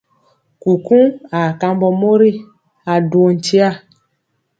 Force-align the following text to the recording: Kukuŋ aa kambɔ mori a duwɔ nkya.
Kukuŋ 0.61 1.03
aa 1.39 1.49
kambɔ 1.59 1.87
mori 2.01 2.31
a 2.91 2.93
duwɔ 3.09 3.29
nkya. 3.37 3.67